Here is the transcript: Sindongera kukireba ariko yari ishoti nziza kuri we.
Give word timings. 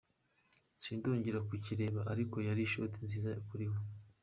Sindongera 0.83 1.39
kukireba 1.49 2.01
ariko 2.13 2.35
yari 2.47 2.61
ishoti 2.67 2.97
nziza 3.05 3.29
kuri 3.47 3.65
we. 3.71 3.77